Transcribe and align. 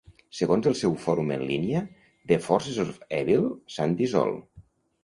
Segons 0.37 0.69
el 0.71 0.77
seu 0.79 0.95
fòrum 1.03 1.29
en 1.35 1.43
línia, 1.51 1.83
The 2.33 2.41
Forces 2.47 2.81
of 2.87 2.99
Evil 3.21 3.47
s'han 3.77 3.97
dissolt. 4.03 4.47